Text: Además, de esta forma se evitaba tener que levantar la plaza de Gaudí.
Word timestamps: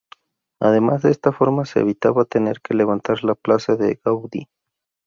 Además, 0.59 1.03
de 1.03 1.11
esta 1.11 1.31
forma 1.31 1.63
se 1.65 1.79
evitaba 1.81 2.25
tener 2.25 2.59
que 2.61 2.73
levantar 2.73 3.23
la 3.23 3.35
plaza 3.35 3.75
de 3.75 4.01
Gaudí. 4.03 4.49